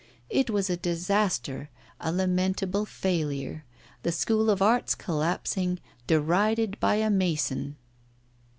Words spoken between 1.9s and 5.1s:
a lamentable failure, the School of Arts